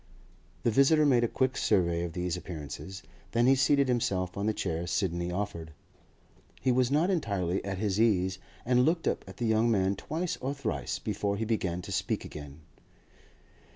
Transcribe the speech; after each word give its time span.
The 0.63 0.71
visitor 0.71 1.05
made 1.05 1.23
a 1.23 1.27
quick 1.27 1.55
survey 1.55 2.03
of 2.03 2.13
these 2.13 2.35
appearances; 2.35 3.03
then 3.33 3.45
he 3.45 3.53
seated 3.53 3.87
himself 3.87 4.35
on 4.35 4.47
the 4.47 4.51
chair 4.55 4.87
Sidney 4.87 5.31
offered. 5.31 5.73
He 6.59 6.71
was 6.71 6.89
not 6.89 7.11
entirely 7.11 7.63
at 7.63 7.77
his 7.77 8.01
ease, 8.01 8.39
and 8.65 8.83
looked 8.83 9.07
up 9.07 9.23
at 9.27 9.37
the 9.37 9.45
young 9.45 9.69
man 9.69 9.95
twice 9.95 10.37
or 10.37 10.55
thrice 10.55 10.97
before 10.97 11.37
he 11.37 11.45
began 11.45 11.83
to 11.83 11.91
speak 11.91 12.25
again. 12.25 12.61